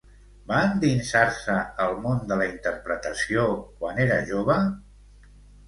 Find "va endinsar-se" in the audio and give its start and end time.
0.51-1.57